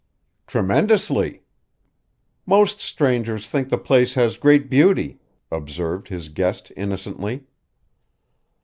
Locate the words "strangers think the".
2.79-3.77